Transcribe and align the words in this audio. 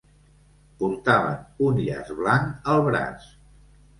Portaven 0.79 1.67
un 1.67 1.77
llaç 1.87 2.09
blanc 2.21 2.71
al 2.75 2.83
braç. 2.89 3.31